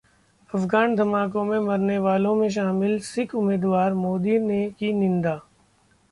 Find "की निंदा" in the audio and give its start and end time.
4.71-5.39